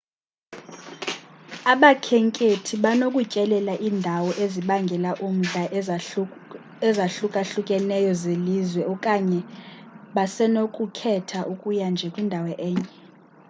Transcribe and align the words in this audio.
abakhenkethi 1.71 2.73
banokutyelela 2.83 3.73
iindawo 3.87 4.29
ezibangela 4.43 5.11
umdla 5.27 5.63
ezahlukahlukeneyo 6.91 8.11
zelizwe 8.21 8.83
okanye 8.93 9.41
basenokukhetha 10.15 11.39
ukuya 11.53 11.87
nje 11.91 12.07
kwindawo 12.13 12.51
enye 12.67 12.89